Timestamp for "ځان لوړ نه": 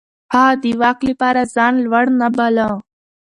1.55-2.27